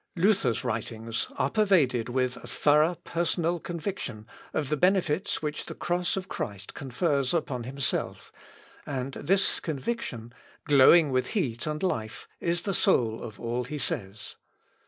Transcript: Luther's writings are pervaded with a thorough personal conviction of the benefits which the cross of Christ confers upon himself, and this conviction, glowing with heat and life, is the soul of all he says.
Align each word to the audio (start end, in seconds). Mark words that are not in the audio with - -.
Luther's 0.15 0.63
writings 0.63 1.27
are 1.37 1.51
pervaded 1.51 2.09
with 2.09 2.35
a 2.37 2.47
thorough 2.47 2.95
personal 3.03 3.59
conviction 3.59 4.25
of 4.51 4.69
the 4.69 4.75
benefits 4.75 5.43
which 5.43 5.65
the 5.67 5.75
cross 5.75 6.17
of 6.17 6.27
Christ 6.27 6.73
confers 6.73 7.35
upon 7.35 7.65
himself, 7.65 8.31
and 8.87 9.11
this 9.13 9.59
conviction, 9.59 10.33
glowing 10.65 11.11
with 11.11 11.27
heat 11.37 11.67
and 11.67 11.83
life, 11.83 12.27
is 12.39 12.63
the 12.63 12.73
soul 12.73 13.21
of 13.21 13.39
all 13.39 13.63
he 13.63 13.77
says. 13.77 14.37